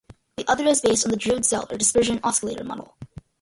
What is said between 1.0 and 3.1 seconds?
on the Drude shell or dispersion oscillator model.